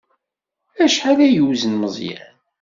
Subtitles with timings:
[0.83, 2.33] Acḥal ay yewzen Meẓyan?